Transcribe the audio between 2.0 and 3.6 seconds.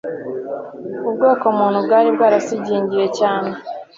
bwarasigingiye cyane